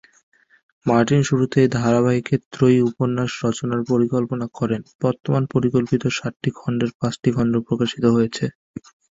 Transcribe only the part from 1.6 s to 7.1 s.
এই ধারাবাহিকের ত্রয়ী উপন্যাস রচনার পরিকল্পনা করেন, বর্তমানে পরিকল্পিত সাতটি খণ্ডের